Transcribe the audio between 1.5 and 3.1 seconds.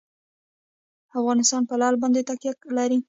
په لعل باندې تکیه لري.